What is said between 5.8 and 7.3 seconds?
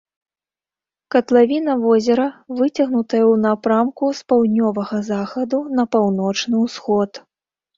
на паўночны ўсход.